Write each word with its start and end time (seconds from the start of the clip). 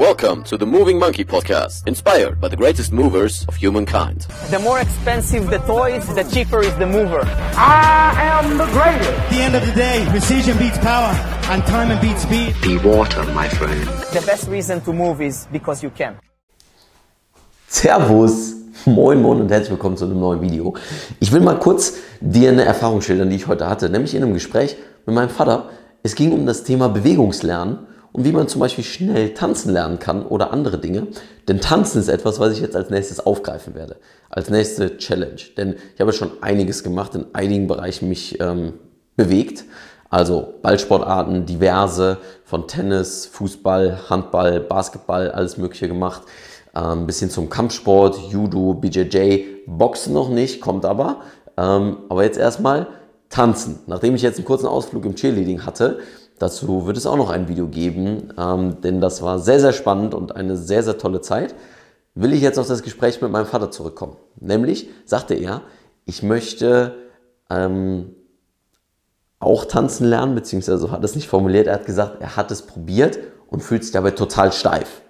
Welcome 0.00 0.44
to 0.44 0.56
the 0.56 0.64
Moving 0.64 0.98
Monkey 0.98 1.26
Podcast, 1.26 1.86
inspired 1.86 2.40
by 2.40 2.48
the 2.48 2.56
greatest 2.56 2.90
movers 2.90 3.44
of 3.48 3.56
humankind. 3.56 4.22
The 4.48 4.58
more 4.58 4.80
expensive 4.80 5.50
the 5.50 5.58
toys, 5.58 6.06
the 6.14 6.24
cheaper 6.24 6.60
is 6.60 6.74
the 6.76 6.86
mover. 6.86 7.20
I 7.54 8.14
am 8.16 8.56
the 8.56 8.64
greatest. 8.72 9.10
At 9.10 9.28
the 9.28 9.42
end 9.42 9.54
of 9.56 9.66
the 9.66 9.72
day, 9.72 10.06
precision 10.08 10.56
beats 10.56 10.78
power, 10.78 11.12
and 11.52 11.62
time 11.66 12.00
beats 12.00 12.22
speed. 12.22 12.56
Be 12.62 12.78
water, 12.78 13.22
my 13.34 13.46
friend. 13.46 13.84
The 14.14 14.24
best 14.24 14.48
reason 14.48 14.80
to 14.86 14.94
move 14.94 15.20
is 15.20 15.46
because 15.52 15.82
you 15.82 15.90
can. 15.90 16.16
Servus, 17.68 18.54
moin 18.86 19.20
moin 19.20 19.42
und 19.42 19.50
herzlich 19.50 19.72
willkommen 19.72 19.98
zu 19.98 20.06
einem 20.06 20.18
neuen 20.18 20.40
Video. 20.40 20.76
Ich 21.20 21.30
will 21.30 21.42
mal 21.42 21.58
kurz 21.58 21.96
dir 22.22 22.48
eine 22.48 22.64
Erfahrung 22.64 23.02
schildern, 23.02 23.28
die 23.28 23.36
ich 23.36 23.46
heute 23.48 23.68
hatte, 23.68 23.90
nämlich 23.90 24.14
in 24.14 24.22
einem 24.22 24.32
Gespräch 24.32 24.78
mit 25.04 25.14
meinem 25.14 25.28
Vater. 25.28 25.68
Es 26.02 26.14
ging 26.14 26.32
um 26.32 26.46
das 26.46 26.64
Thema 26.64 26.88
Bewegungslernen 26.88 27.86
und 28.12 28.24
wie 28.24 28.32
man 28.32 28.48
zum 28.48 28.60
Beispiel 28.60 28.84
schnell 28.84 29.34
tanzen 29.34 29.72
lernen 29.72 29.98
kann 29.98 30.26
oder 30.26 30.52
andere 30.52 30.78
Dinge. 30.78 31.06
Denn 31.48 31.60
tanzen 31.60 32.00
ist 32.00 32.08
etwas, 32.08 32.40
was 32.40 32.52
ich 32.52 32.60
jetzt 32.60 32.76
als 32.76 32.90
nächstes 32.90 33.20
aufgreifen 33.20 33.74
werde, 33.74 33.96
als 34.28 34.50
nächste 34.50 34.96
Challenge. 34.96 35.40
Denn 35.56 35.76
ich 35.94 36.00
habe 36.00 36.12
schon 36.12 36.30
einiges 36.40 36.82
gemacht, 36.82 37.14
in 37.14 37.26
einigen 37.32 37.66
Bereichen 37.66 38.08
mich 38.08 38.40
ähm, 38.40 38.74
bewegt. 39.16 39.64
Also 40.08 40.54
Ballsportarten, 40.62 41.46
diverse, 41.46 42.18
von 42.44 42.66
Tennis, 42.66 43.26
Fußball, 43.26 44.10
Handball, 44.10 44.58
Basketball, 44.58 45.30
alles 45.30 45.56
Mögliche 45.56 45.86
gemacht. 45.86 46.22
Ähm, 46.74 47.06
bisschen 47.06 47.30
zum 47.30 47.48
Kampfsport, 47.48 48.18
Judo, 48.30 48.74
BJJ, 48.74 49.44
Boxen 49.66 50.12
noch 50.12 50.28
nicht, 50.28 50.60
kommt 50.60 50.84
aber. 50.84 51.22
Ähm, 51.56 51.98
aber 52.08 52.24
jetzt 52.24 52.38
erstmal 52.38 52.88
Tanzen. 53.28 53.78
Nachdem 53.86 54.16
ich 54.16 54.22
jetzt 54.22 54.36
einen 54.36 54.44
kurzen 54.44 54.66
Ausflug 54.66 55.04
im 55.04 55.14
Cheerleading 55.14 55.64
hatte, 55.64 56.00
Dazu 56.40 56.86
wird 56.86 56.96
es 56.96 57.06
auch 57.06 57.18
noch 57.18 57.28
ein 57.28 57.48
Video 57.48 57.68
geben, 57.68 58.32
ähm, 58.38 58.80
denn 58.80 59.02
das 59.02 59.20
war 59.20 59.38
sehr, 59.38 59.60
sehr 59.60 59.74
spannend 59.74 60.14
und 60.14 60.34
eine 60.34 60.56
sehr, 60.56 60.82
sehr 60.82 60.96
tolle 60.96 61.20
Zeit. 61.20 61.54
Will 62.14 62.32
ich 62.32 62.40
jetzt 62.40 62.58
auf 62.58 62.66
das 62.66 62.82
Gespräch 62.82 63.20
mit 63.20 63.30
meinem 63.30 63.44
Vater 63.44 63.70
zurückkommen. 63.70 64.16
Nämlich 64.40 64.88
sagte 65.04 65.34
er, 65.34 65.60
ich 66.06 66.22
möchte 66.22 66.94
ähm, 67.50 68.14
auch 69.38 69.66
tanzen 69.66 70.06
lernen, 70.06 70.34
beziehungsweise 70.34 70.90
hat 70.90 71.04
es 71.04 71.14
nicht 71.14 71.28
formuliert, 71.28 71.66
er 71.66 71.74
hat 71.74 71.84
gesagt, 71.84 72.22
er 72.22 72.36
hat 72.36 72.50
es 72.50 72.62
probiert 72.62 73.18
und 73.48 73.62
fühlt 73.62 73.84
sich 73.84 73.92
dabei 73.92 74.12
total 74.12 74.50
steif. 74.50 75.02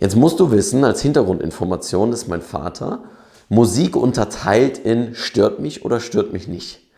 Jetzt 0.00 0.16
musst 0.16 0.40
du 0.40 0.50
wissen, 0.50 0.84
als 0.84 1.02
Hintergrundinformation 1.02 2.14
ist 2.14 2.28
mein 2.28 2.40
Vater 2.40 3.04
Musik 3.50 3.94
unterteilt 3.94 4.78
in 4.78 5.14
stört 5.14 5.60
mich 5.60 5.84
oder 5.84 6.00
stört 6.00 6.32
mich 6.32 6.48
nicht. 6.48 6.88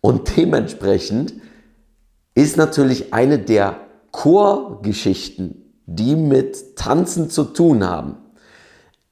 Und 0.00 0.38
dementsprechend 0.38 1.34
ist 2.34 2.56
natürlich 2.56 3.12
eine 3.12 3.38
der 3.38 3.76
Chorgeschichten, 4.12 5.72
die 5.86 6.16
mit 6.16 6.76
Tanzen 6.76 7.30
zu 7.30 7.44
tun 7.44 7.84
haben. 7.84 8.16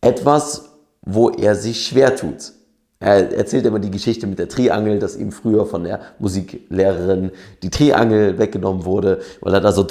Etwas, 0.00 0.70
wo 1.02 1.30
er 1.30 1.54
sich 1.54 1.86
schwer 1.86 2.16
tut. 2.16 2.52
Er 2.98 3.30
erzählt 3.36 3.66
immer 3.66 3.78
die 3.78 3.90
Geschichte 3.90 4.26
mit 4.26 4.38
der 4.38 4.48
Triangel, 4.48 4.98
dass 4.98 5.16
ihm 5.16 5.30
früher 5.30 5.66
von 5.66 5.84
der 5.84 6.00
Musiklehrerin 6.18 7.30
die 7.62 7.68
Triangel 7.68 8.38
weggenommen 8.38 8.86
wurde, 8.86 9.20
weil 9.42 9.52
er 9.52 9.60
da 9.60 9.70
so, 9.70 9.86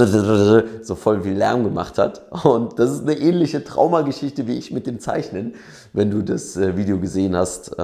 so 0.81 0.95
voll 0.95 1.21
viel 1.21 1.33
Lärm 1.33 1.63
gemacht 1.63 1.99
hat. 1.99 2.25
Und 2.43 2.79
das 2.79 2.91
ist 2.91 3.01
eine 3.03 3.13
ähnliche 3.13 3.63
Traumageschichte 3.63 4.47
wie 4.47 4.57
ich 4.57 4.71
mit 4.71 4.87
dem 4.87 4.99
Zeichnen, 4.99 5.53
wenn 5.93 6.09
du 6.09 6.23
das 6.23 6.57
äh, 6.57 6.77
Video 6.77 6.99
gesehen 6.99 7.35
hast. 7.35 7.75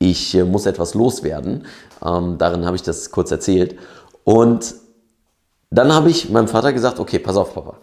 Ich 0.00 0.34
äh, 0.34 0.44
muss 0.44 0.66
etwas 0.66 0.94
loswerden. 0.94 1.66
Ähm, 2.04 2.38
darin 2.38 2.64
habe 2.66 2.74
ich 2.74 2.82
das 2.82 3.12
kurz 3.12 3.30
erzählt. 3.30 3.76
Und 4.24 4.74
dann 5.70 5.94
habe 5.94 6.10
ich 6.10 6.30
meinem 6.30 6.48
Vater 6.48 6.72
gesagt, 6.72 6.98
okay, 6.98 7.20
pass 7.20 7.36
auf, 7.36 7.54
Papa, 7.54 7.76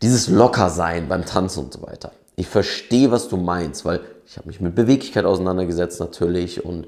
dieses 0.00 0.28
Lockersein 0.28 1.08
beim 1.08 1.26
Tanzen 1.26 1.64
und 1.64 1.72
so 1.72 1.82
weiter. 1.82 2.12
Ich 2.36 2.48
verstehe, 2.48 3.10
was 3.10 3.28
du 3.28 3.36
meinst, 3.36 3.84
weil 3.84 4.00
ich 4.24 4.38
habe 4.38 4.46
mich 4.46 4.60
mit 4.60 4.74
Beweglichkeit 4.74 5.24
auseinandergesetzt 5.24 6.00
natürlich 6.00 6.64
und 6.64 6.86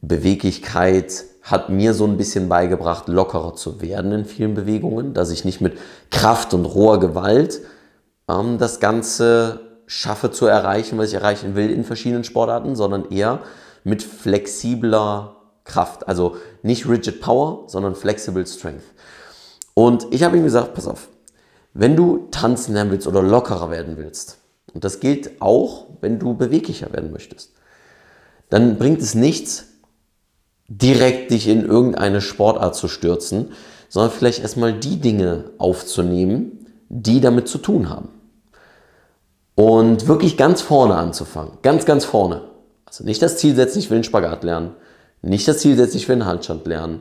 Beweglichkeit 0.00 1.24
hat 1.42 1.68
mir 1.68 1.92
so 1.92 2.06
ein 2.06 2.16
bisschen 2.16 2.48
beigebracht, 2.48 3.08
lockerer 3.08 3.54
zu 3.54 3.82
werden 3.82 4.12
in 4.12 4.24
vielen 4.24 4.54
Bewegungen, 4.54 5.12
dass 5.12 5.30
ich 5.30 5.44
nicht 5.44 5.60
mit 5.60 5.78
Kraft 6.10 6.54
und 6.54 6.64
roher 6.64 6.98
Gewalt 6.98 7.60
ähm, 8.28 8.56
das 8.58 8.80
Ganze 8.80 9.60
schaffe 9.86 10.30
zu 10.30 10.46
erreichen, 10.46 10.96
was 10.96 11.08
ich 11.08 11.14
erreichen 11.14 11.54
will 11.54 11.70
in 11.70 11.84
verschiedenen 11.84 12.24
Sportarten, 12.24 12.74
sondern 12.74 13.10
eher 13.10 13.40
mit 13.84 14.02
flexibler 14.02 15.36
Kraft. 15.64 16.08
Also 16.08 16.36
nicht 16.62 16.88
Rigid 16.88 17.20
Power, 17.20 17.64
sondern 17.68 17.94
Flexible 17.94 18.46
Strength. 18.46 18.84
Und 19.74 20.06
ich 20.10 20.22
habe 20.22 20.36
ihm 20.36 20.44
gesagt, 20.44 20.74
pass 20.74 20.86
auf, 20.86 21.08
wenn 21.72 21.96
du 21.96 22.28
tanzen 22.30 22.74
lernen 22.74 22.90
willst 22.90 23.06
oder 23.06 23.22
lockerer 23.22 23.70
werden 23.70 23.96
willst, 23.96 24.38
und 24.72 24.84
das 24.84 25.00
gilt 25.00 25.40
auch, 25.40 25.86
wenn 26.00 26.18
du 26.18 26.34
beweglicher 26.34 26.92
werden 26.92 27.12
möchtest, 27.12 27.52
dann 28.50 28.76
bringt 28.76 29.00
es 29.00 29.14
nichts, 29.14 29.66
direkt 30.68 31.30
dich 31.30 31.48
in 31.48 31.64
irgendeine 31.64 32.20
Sportart 32.20 32.74
zu 32.74 32.88
stürzen, 32.88 33.52
sondern 33.88 34.10
vielleicht 34.10 34.40
erstmal 34.40 34.72
die 34.72 35.00
Dinge 35.00 35.50
aufzunehmen, 35.58 36.66
die 36.88 37.20
damit 37.20 37.48
zu 37.48 37.58
tun 37.58 37.90
haben. 37.90 38.08
Und 39.54 40.08
wirklich 40.08 40.36
ganz 40.36 40.62
vorne 40.62 40.96
anzufangen. 40.96 41.58
Ganz, 41.62 41.84
ganz 41.84 42.04
vorne. 42.04 42.42
Also 42.94 43.02
nicht 43.02 43.22
das 43.22 43.38
Ziel 43.38 43.56
setzen, 43.56 43.80
ich 43.80 43.90
will 43.90 43.96
einen 43.96 44.04
Spagat 44.04 44.44
lernen. 44.44 44.76
Nicht 45.20 45.48
das 45.48 45.58
Ziel 45.58 45.76
setzen, 45.76 45.96
ich 45.96 46.08
will 46.08 46.14
einen 46.14 46.26
Handstand 46.26 46.64
lernen, 46.64 47.00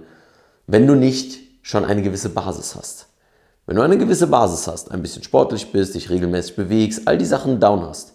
wenn 0.66 0.88
du 0.88 0.96
nicht 0.96 1.38
schon 1.62 1.86
eine 1.86 2.02
gewisse 2.02 2.30
Basis 2.30 2.76
hast. 2.76 3.06
Wenn 3.68 3.76
du 3.76 3.84
eine 3.84 4.00
gewisse 4.00 4.26
Basis 4.26 4.68
hast, 4.68 4.90
ein 4.90 5.04
bisschen 5.04 5.22
sportlich 5.22 5.72
bist, 5.72 5.94
dich 5.94 6.10
regelmäßig 6.10 6.56
bewegst, 6.56 7.08
all 7.08 7.20
die 7.20 7.26
Sachen 7.26 7.60
down 7.60 7.84
hast, 7.84 8.14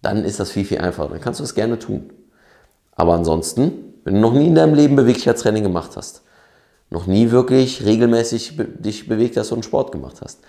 dann 0.00 0.24
ist 0.24 0.40
das 0.40 0.50
viel, 0.50 0.64
viel 0.64 0.78
einfacher. 0.78 1.10
Dann 1.10 1.20
kannst 1.20 1.40
du 1.40 1.44
es 1.44 1.54
gerne 1.54 1.78
tun. 1.78 2.10
Aber 2.96 3.12
ansonsten, 3.12 3.92
wenn 4.04 4.14
du 4.14 4.20
noch 4.20 4.32
nie 4.32 4.46
in 4.46 4.54
deinem 4.54 4.72
Leben 4.72 4.96
Beweglichkeitstraining 4.96 5.64
gemacht 5.64 5.90
hast, 5.94 6.22
noch 6.88 7.06
nie 7.06 7.30
wirklich 7.30 7.84
regelmäßig 7.84 8.58
dich 8.78 9.06
bewegt 9.06 9.36
hast 9.36 9.52
und 9.52 9.62
Sport 9.62 9.92
gemacht 9.92 10.22
hast, 10.24 10.40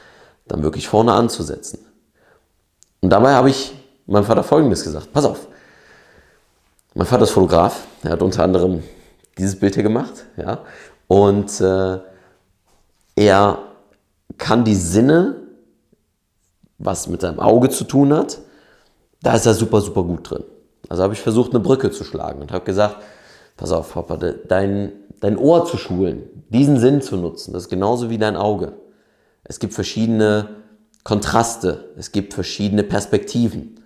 dann 0.47 0.63
wirklich 0.63 0.87
vorne 0.87 1.11
anzusetzen. 1.11 1.79
Und 3.01 3.09
dabei 3.09 3.33
habe 3.33 3.49
ich 3.49 3.73
meinem 4.07 4.23
Vater 4.23 4.43
Folgendes 4.43 4.85
gesagt. 4.85 5.11
Pass 5.11 5.25
auf, 5.25 5.49
mein 6.99 7.07
Vater 7.07 7.23
ist 7.23 7.31
Fotograf. 7.31 7.87
Er 8.03 8.11
hat 8.11 8.21
unter 8.21 8.43
anderem 8.43 8.83
dieses 9.37 9.57
Bild 9.57 9.73
hier 9.73 9.83
gemacht. 9.83 10.25
Ja? 10.35 10.59
Und 11.07 11.61
äh, 11.61 11.99
er 13.15 13.59
kann 14.37 14.65
die 14.65 14.75
Sinne, 14.75 15.37
was 16.77 17.07
mit 17.07 17.21
seinem 17.21 17.39
Auge 17.39 17.69
zu 17.69 17.85
tun 17.85 18.13
hat, 18.13 18.39
da 19.23 19.33
ist 19.33 19.45
er 19.45 19.53
super, 19.53 19.79
super 19.79 20.03
gut 20.03 20.29
drin. 20.29 20.43
Also 20.89 21.03
habe 21.03 21.13
ich 21.13 21.21
versucht, 21.21 21.51
eine 21.51 21.61
Brücke 21.61 21.89
zu 21.89 22.03
schlagen 22.03 22.41
und 22.41 22.51
habe 22.51 22.65
gesagt, 22.65 22.97
pass 23.55 23.71
auf, 23.71 23.93
Papa, 23.93 24.17
dein, 24.17 24.91
dein 25.21 25.37
Ohr 25.37 25.65
zu 25.65 25.77
schulen, 25.77 26.23
diesen 26.49 26.81
Sinn 26.81 27.01
zu 27.01 27.15
nutzen, 27.15 27.53
das 27.53 27.63
ist 27.63 27.69
genauso 27.69 28.09
wie 28.09 28.17
dein 28.17 28.35
Auge. 28.35 28.73
Es 29.45 29.59
gibt 29.59 29.73
verschiedene 29.73 30.49
Kontraste, 31.05 31.91
es 31.95 32.11
gibt 32.11 32.33
verschiedene 32.33 32.83
Perspektiven. 32.83 33.79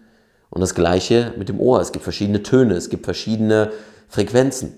Und 0.54 0.62
das 0.62 0.76
gleiche 0.76 1.34
mit 1.36 1.50
dem 1.50 1.60
Ohr. 1.60 1.82
Es 1.82 1.92
gibt 1.92 2.04
verschiedene 2.04 2.44
Töne, 2.44 2.76
es 2.76 2.90
gibt 2.90 3.06
verschiedene 3.06 3.72
Frequenzen. 4.08 4.78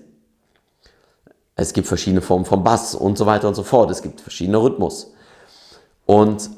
Es 1.54 1.74
gibt 1.74 1.86
verschiedene 1.86 2.22
Formen 2.22 2.46
von 2.46 2.64
Bass 2.64 2.94
und 2.94 3.18
so 3.18 3.26
weiter 3.26 3.46
und 3.46 3.54
so 3.54 3.62
fort. 3.62 3.90
Es 3.90 4.00
gibt 4.00 4.22
verschiedene 4.22 4.56
Rhythmus. 4.56 5.12
Und 6.06 6.48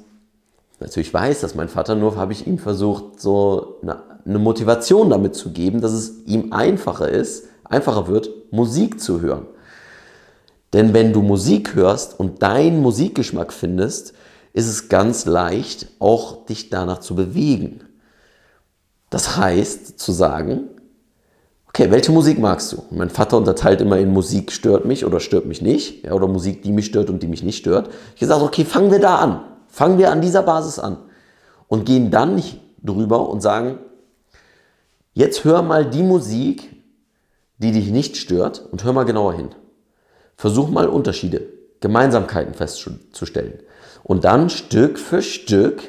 natürlich 0.78 1.12
weiß 1.12 1.40
dass 1.40 1.56
mein 1.56 1.68
Vater, 1.68 1.96
nur 1.96 2.14
habe 2.14 2.32
ich 2.32 2.46
ihm 2.46 2.58
versucht, 2.58 3.20
so 3.20 3.80
eine 4.24 4.38
Motivation 4.38 5.10
damit 5.10 5.34
zu 5.34 5.50
geben, 5.50 5.80
dass 5.80 5.92
es 5.92 6.24
ihm 6.26 6.52
einfacher 6.52 7.08
ist, 7.08 7.46
einfacher 7.64 8.06
wird, 8.06 8.30
Musik 8.52 9.00
zu 9.00 9.20
hören. 9.20 9.46
Denn 10.72 10.94
wenn 10.94 11.12
du 11.12 11.22
Musik 11.22 11.74
hörst 11.74 12.20
und 12.20 12.40
deinen 12.44 12.82
Musikgeschmack 12.82 13.52
findest, 13.52 14.14
ist 14.52 14.68
es 14.68 14.88
ganz 14.88 15.24
leicht, 15.24 15.88
auch 15.98 16.46
dich 16.46 16.70
danach 16.70 17.00
zu 17.00 17.16
bewegen. 17.16 17.87
Das 19.10 19.36
heißt, 19.36 19.98
zu 19.98 20.12
sagen, 20.12 20.68
okay, 21.68 21.90
welche 21.90 22.12
Musik 22.12 22.38
magst 22.38 22.72
du? 22.72 22.82
Mein 22.90 23.10
Vater 23.10 23.36
unterteilt 23.36 23.80
immer 23.80 23.98
in 23.98 24.12
Musik 24.12 24.52
stört 24.52 24.84
mich 24.84 25.04
oder 25.04 25.20
stört 25.20 25.46
mich 25.46 25.62
nicht, 25.62 26.04
ja, 26.04 26.12
oder 26.12 26.26
Musik, 26.26 26.62
die 26.62 26.72
mich 26.72 26.86
stört 26.86 27.08
und 27.08 27.22
die 27.22 27.28
mich 27.28 27.42
nicht 27.42 27.58
stört. 27.58 27.90
Ich 28.16 28.26
sage, 28.26 28.44
okay, 28.44 28.64
fangen 28.64 28.90
wir 28.90 29.00
da 29.00 29.16
an. 29.16 29.40
Fangen 29.68 29.98
wir 29.98 30.10
an 30.10 30.20
dieser 30.20 30.42
Basis 30.42 30.78
an. 30.78 30.98
Und 31.68 31.84
gehen 31.84 32.10
dann 32.10 32.34
nicht 32.34 32.60
drüber 32.82 33.28
und 33.28 33.40
sagen, 33.40 33.78
jetzt 35.12 35.44
hör 35.44 35.62
mal 35.62 35.88
die 35.88 36.02
Musik, 36.02 36.74
die 37.58 37.72
dich 37.72 37.90
nicht 37.90 38.16
stört 38.16 38.66
und 38.70 38.84
hör 38.84 38.92
mal 38.92 39.04
genauer 39.04 39.34
hin. 39.34 39.50
Versuch 40.36 40.70
mal 40.70 40.88
Unterschiede, 40.88 41.42
Gemeinsamkeiten 41.80 42.54
festzustellen. 42.54 43.60
Und 44.04 44.24
dann 44.24 44.48
Stück 44.48 44.98
für 44.98 45.22
Stück 45.22 45.82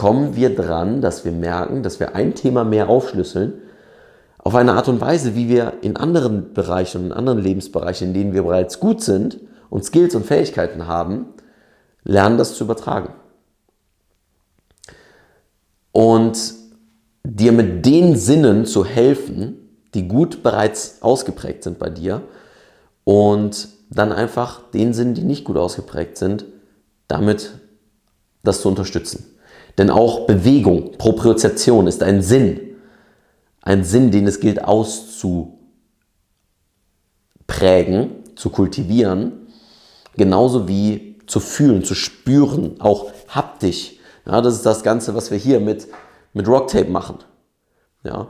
kommen 0.00 0.34
wir 0.34 0.56
dran, 0.56 1.02
dass 1.02 1.26
wir 1.26 1.32
merken, 1.32 1.82
dass 1.82 2.00
wir 2.00 2.14
ein 2.14 2.34
Thema 2.34 2.64
mehr 2.64 2.88
aufschlüsseln, 2.88 3.52
auf 4.38 4.54
eine 4.54 4.72
Art 4.72 4.88
und 4.88 4.98
Weise, 5.02 5.34
wie 5.34 5.50
wir 5.50 5.74
in 5.82 5.96
anderen 5.96 6.54
Bereichen 6.54 7.02
und 7.02 7.06
in 7.08 7.12
anderen 7.12 7.38
Lebensbereichen, 7.38 8.08
in 8.08 8.14
denen 8.14 8.32
wir 8.32 8.44
bereits 8.44 8.80
gut 8.80 9.02
sind 9.02 9.38
und 9.68 9.84
Skills 9.84 10.14
und 10.14 10.24
Fähigkeiten 10.24 10.86
haben, 10.86 11.26
lernen 12.02 12.38
das 12.38 12.54
zu 12.54 12.64
übertragen. 12.64 13.12
und 15.92 16.54
dir 17.24 17.52
mit 17.52 17.84
den 17.84 18.16
Sinnen 18.16 18.64
zu 18.64 18.86
helfen, 18.86 19.56
die 19.92 20.08
gut 20.08 20.42
bereits 20.42 21.02
ausgeprägt 21.02 21.64
sind 21.64 21.78
bei 21.78 21.90
dir 21.90 22.22
und 23.04 23.68
dann 23.90 24.10
einfach 24.10 24.62
den 24.70 24.94
Sinnen, 24.94 25.12
die 25.12 25.24
nicht 25.24 25.44
gut 25.44 25.58
ausgeprägt 25.58 26.16
sind, 26.16 26.46
damit 27.06 27.58
das 28.42 28.62
zu 28.62 28.68
unterstützen. 28.68 29.26
Denn 29.78 29.90
auch 29.90 30.26
Bewegung, 30.26 30.92
Propriozeption 30.98 31.86
ist 31.86 32.02
ein 32.02 32.22
Sinn. 32.22 32.60
Ein 33.62 33.84
Sinn, 33.84 34.10
den 34.10 34.26
es 34.26 34.40
gilt 34.40 34.64
auszuprägen, 34.64 35.58
zu 38.36 38.50
kultivieren, 38.50 39.48
genauso 40.16 40.66
wie 40.66 41.18
zu 41.26 41.40
fühlen, 41.40 41.84
zu 41.84 41.94
spüren, 41.94 42.80
auch 42.80 43.12
haptisch. 43.28 43.96
Ja, 44.26 44.40
das 44.40 44.54
ist 44.54 44.66
das 44.66 44.82
Ganze, 44.82 45.14
was 45.14 45.30
wir 45.30 45.38
hier 45.38 45.60
mit, 45.60 45.88
mit 46.32 46.48
Rocktape 46.48 46.90
machen. 46.90 47.18
Ja, 48.02 48.28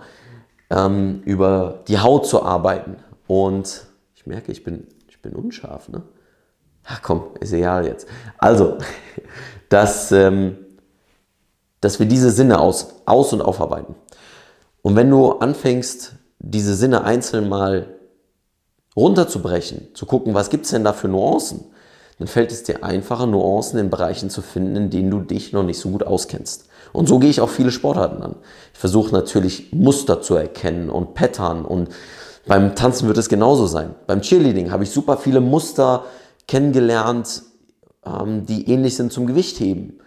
ähm, 0.70 1.22
über 1.24 1.82
die 1.88 1.98
Haut 1.98 2.26
zu 2.26 2.42
arbeiten. 2.42 2.96
Und 3.26 3.86
ich 4.14 4.26
merke, 4.26 4.52
ich 4.52 4.64
bin, 4.64 4.88
ich 5.08 5.22
bin 5.22 5.34
unscharf. 5.34 5.88
Ne? 5.88 6.02
Ach 6.84 7.00
komm, 7.02 7.22
ist 7.40 7.52
egal 7.52 7.86
jetzt. 7.86 8.08
Also, 8.38 8.78
dass, 9.68 10.10
ähm, 10.12 10.56
dass 11.80 11.98
wir 11.98 12.06
diese 12.06 12.30
Sinne 12.30 12.60
aus, 12.60 12.94
aus- 13.06 13.32
und 13.32 13.42
aufarbeiten. 13.42 13.94
Und 14.82 14.96
wenn 14.96 15.10
du 15.10 15.32
anfängst, 15.32 16.14
diese 16.38 16.74
Sinne 16.74 17.04
einzeln 17.04 17.48
mal 17.48 17.86
runterzubrechen, 18.96 19.94
zu 19.94 20.06
gucken, 20.06 20.34
was 20.34 20.50
gibt 20.50 20.64
es 20.64 20.70
denn 20.70 20.84
da 20.84 20.92
für 20.92 21.08
Nuancen, 21.08 21.64
dann 22.18 22.28
fällt 22.28 22.52
es 22.52 22.62
dir 22.62 22.84
einfacher, 22.84 23.26
Nuancen 23.26 23.78
in 23.78 23.88
Bereichen 23.88 24.28
zu 24.28 24.42
finden, 24.42 24.76
in 24.76 24.90
denen 24.90 25.10
du 25.10 25.20
dich 25.20 25.52
noch 25.52 25.62
nicht 25.62 25.78
so 25.78 25.90
gut 25.90 26.02
auskennst. 26.02 26.66
Und 26.92 27.08
so 27.08 27.18
gehe 27.18 27.30
ich 27.30 27.40
auch 27.40 27.48
viele 27.48 27.70
Sportarten 27.70 28.22
an. 28.22 28.36
Ich 28.72 28.78
versuche 28.78 29.12
natürlich 29.12 29.72
Muster 29.72 30.20
zu 30.20 30.34
erkennen 30.34 30.90
und 30.90 31.14
Pattern 31.14 31.64
und 31.64 31.88
beim 32.46 32.74
Tanzen 32.74 33.06
wird 33.06 33.18
es 33.18 33.28
genauso 33.28 33.66
sein. 33.66 33.94
Beim 34.06 34.22
Cheerleading 34.22 34.70
habe 34.70 34.82
ich 34.82 34.90
super 34.90 35.16
viele 35.18 35.40
Muster 35.40 36.04
kennengelernt, 36.48 37.42
ähm, 38.04 38.44
die 38.44 38.70
ähnlich 38.70 38.96
sind 38.96 39.12
zum 39.12 39.26
Gewichtheben 39.26 40.00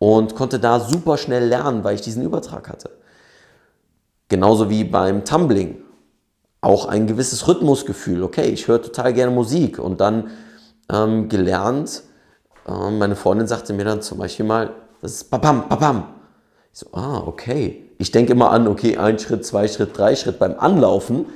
und 0.00 0.34
konnte 0.34 0.58
da 0.58 0.80
super 0.80 1.18
schnell 1.18 1.44
lernen, 1.44 1.84
weil 1.84 1.94
ich 1.94 2.00
diesen 2.00 2.24
Übertrag 2.24 2.70
hatte. 2.70 2.90
Genauso 4.28 4.70
wie 4.70 4.82
beim 4.82 5.24
Tumbling. 5.24 5.76
Auch 6.62 6.86
ein 6.86 7.06
gewisses 7.06 7.46
Rhythmusgefühl. 7.46 8.22
Okay, 8.22 8.48
ich 8.48 8.66
höre 8.66 8.80
total 8.80 9.12
gerne 9.12 9.30
Musik 9.30 9.78
und 9.78 10.00
dann 10.00 10.30
ähm, 10.90 11.28
gelernt, 11.28 12.02
äh, 12.66 12.90
meine 12.90 13.14
Freundin 13.14 13.46
sagte 13.46 13.74
mir 13.74 13.84
dann 13.84 14.00
zum 14.00 14.18
Beispiel 14.18 14.46
mal, 14.46 14.70
das 15.02 15.12
ist 15.12 15.24
Papam, 15.30 15.68
Papam. 15.68 16.04
Ich 16.72 16.80
so, 16.80 16.86
ah, 16.92 17.22
okay. 17.26 17.90
Ich 17.98 18.10
denke 18.10 18.32
immer 18.32 18.50
an, 18.50 18.68
okay, 18.68 18.96
ein 18.96 19.18
Schritt, 19.18 19.44
zwei 19.44 19.68
Schritt, 19.68 19.96
drei 19.96 20.16
Schritt 20.16 20.38
beim 20.38 20.58
Anlaufen. 20.58 21.26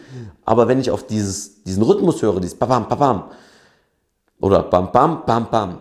Aber 0.46 0.68
wenn 0.68 0.80
ich 0.80 0.90
auf 0.90 1.06
dieses, 1.06 1.62
diesen 1.64 1.82
Rhythmus 1.82 2.22
höre, 2.22 2.40
dieses 2.40 2.58
Papam, 2.58 2.88
Papam, 2.88 3.24
oder 4.40 4.62
Bam, 4.62 4.90
Bam, 4.90 5.22
Bam, 5.26 5.50
Bam, 5.50 5.78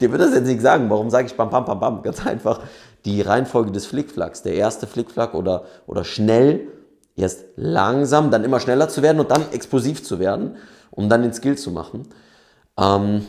dir 0.00 0.10
wird 0.10 0.20
das 0.20 0.34
jetzt 0.34 0.46
nicht 0.46 0.60
sagen. 0.60 0.88
Warum 0.90 1.10
sage 1.10 1.26
ich 1.26 1.36
Bam, 1.36 1.50
Bam, 1.50 1.64
Bam, 1.64 1.80
Bam? 1.80 2.02
Ganz 2.02 2.26
einfach 2.26 2.60
die 3.04 3.20
Reihenfolge 3.20 3.72
des 3.72 3.86
Flickflacks. 3.86 4.42
Der 4.42 4.54
erste 4.54 4.86
Flickflack 4.86 5.34
oder, 5.34 5.64
oder 5.86 6.04
schnell, 6.04 6.68
erst 7.16 7.44
langsam, 7.56 8.30
dann 8.30 8.44
immer 8.44 8.60
schneller 8.60 8.88
zu 8.88 9.02
werden 9.02 9.20
und 9.20 9.30
dann 9.30 9.50
explosiv 9.52 10.02
zu 10.02 10.18
werden, 10.18 10.56
um 10.90 11.08
dann 11.08 11.22
den 11.22 11.32
Skill 11.32 11.56
zu 11.56 11.70
machen. 11.70 12.08
Ähm, 12.78 13.26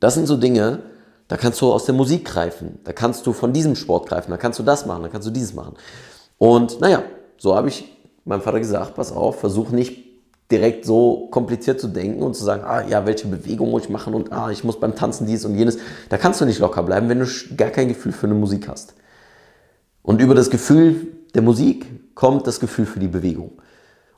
das 0.00 0.14
sind 0.14 0.26
so 0.26 0.36
Dinge, 0.36 0.80
da 1.28 1.36
kannst 1.36 1.60
du 1.60 1.72
aus 1.72 1.86
der 1.86 1.94
Musik 1.94 2.24
greifen, 2.24 2.78
da 2.84 2.92
kannst 2.92 3.26
du 3.26 3.32
von 3.32 3.52
diesem 3.52 3.74
Sport 3.74 4.08
greifen, 4.08 4.30
da 4.30 4.36
kannst 4.36 4.58
du 4.58 4.62
das 4.62 4.86
machen, 4.86 5.02
da 5.02 5.08
kannst 5.08 5.26
du 5.26 5.32
dieses 5.32 5.54
machen. 5.54 5.74
Und 6.38 6.80
naja, 6.80 7.02
so 7.38 7.56
habe 7.56 7.68
ich 7.68 7.84
meinem 8.24 8.42
Vater 8.42 8.60
gesagt, 8.60 8.94
pass 8.94 9.12
auf, 9.12 9.40
versuch 9.40 9.70
nicht 9.70 10.05
direkt 10.50 10.84
so 10.84 11.28
kompliziert 11.30 11.80
zu 11.80 11.88
denken 11.88 12.22
und 12.22 12.34
zu 12.34 12.44
sagen, 12.44 12.62
ah 12.64 12.86
ja, 12.86 13.04
welche 13.04 13.26
Bewegung 13.26 13.70
muss 13.70 13.84
ich 13.84 13.88
machen 13.88 14.14
und 14.14 14.32
ah, 14.32 14.50
ich 14.50 14.62
muss 14.62 14.78
beim 14.78 14.94
Tanzen 14.94 15.26
dies 15.26 15.44
und 15.44 15.56
jenes. 15.56 15.78
Da 16.08 16.18
kannst 16.18 16.40
du 16.40 16.44
nicht 16.44 16.60
locker 16.60 16.82
bleiben, 16.82 17.08
wenn 17.08 17.18
du 17.18 17.26
gar 17.56 17.70
kein 17.70 17.88
Gefühl 17.88 18.12
für 18.12 18.26
eine 18.26 18.34
Musik 18.34 18.68
hast. 18.68 18.94
Und 20.02 20.20
über 20.20 20.34
das 20.34 20.50
Gefühl 20.50 21.08
der 21.34 21.42
Musik 21.42 22.14
kommt 22.14 22.46
das 22.46 22.60
Gefühl 22.60 22.86
für 22.86 23.00
die 23.00 23.08
Bewegung. 23.08 23.52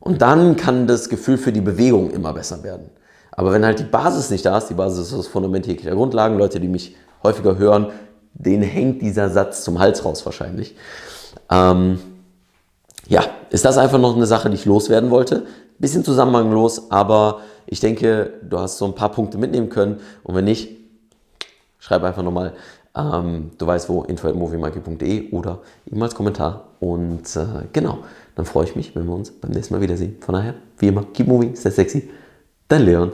Und 0.01 0.23
dann 0.23 0.57
kann 0.57 0.87
das 0.87 1.09
Gefühl 1.09 1.39
für 1.39 1.53
die 1.53 1.61
Bewegung 1.61 2.11
immer 2.11 2.33
besser 2.33 2.63
werden. 2.63 2.91
Aber 3.33 3.53
wenn 3.53 3.65
halt 3.65 3.79
die 3.79 3.85
Basis 3.85 4.31
nicht 4.31 4.45
da 4.45 4.59
ist, 4.59 4.67
die 4.67 4.75
Basis 4.75 5.09
ist 5.09 5.19
das 5.19 5.27
Fundament 5.27 5.67
jeglicher 5.67 5.95
Grundlagen, 5.95 6.39
Leute, 6.39 6.61
die 6.61 6.69
mich 6.69 6.97
häufiger 7.23 7.57
hören, 7.57 7.89
denen 8.35 8.63
hängt 8.63 9.03
dieser 9.03 9.31
Satz 9.31 9.65
zum 9.65 9.79
Hals 9.79 10.05
raus 10.05 10.25
wahrscheinlich. 10.25 10.77
Ähm, 11.51 11.99
ja, 13.09 13.25
ist 13.51 13.65
das 13.65 13.79
einfach 13.79 13.99
noch 13.99 14.15
eine 14.15 14.27
Sache, 14.27 14.51
die 14.51 14.57
ich 14.57 14.65
loswerden 14.65 15.11
wollte. 15.11 15.47
Bisschen 15.79 16.05
zusammenhanglos, 16.05 16.91
aber 16.91 17.41
ich 17.67 17.81
denke, 17.81 18.33
du 18.43 18.59
hast 18.59 18.79
so 18.79 18.87
ein 18.87 18.95
paar 18.95 19.11
Punkte 19.11 19.39
mitnehmen 19.39 19.69
können. 19.69 20.01
Und 20.25 20.35
wenn 20.35 20.45
nicht, 20.45 20.71
schreib 21.79 22.03
einfach 22.03 22.23
nochmal. 22.23 22.55
Ähm, 22.97 23.51
du 23.59 23.67
weißt 23.67 23.89
wo, 23.89 24.03
info.moviemonkey.de 24.03 25.31
oder 25.31 25.61
eben 25.87 26.03
als 26.03 26.15
Kommentar. 26.15 26.69
Und 26.81 27.37
äh, 27.37 27.67
genau, 27.73 27.99
dann 28.35 28.47
freue 28.47 28.65
ich 28.65 28.75
mich, 28.75 28.97
wenn 28.97 29.07
wir 29.07 29.15
uns 29.15 29.31
beim 29.31 29.53
nächsten 29.53 29.75
Mal 29.75 29.81
wiedersehen. 29.81 30.17
Von 30.21 30.35
daher, 30.35 30.55
wie 30.79 30.89
immer, 30.89 31.05
keep 31.13 31.29
moving, 31.29 31.55
stay 31.55 31.71
sexy. 31.71 32.11
Dein 32.67 32.83
Leon. 32.83 33.13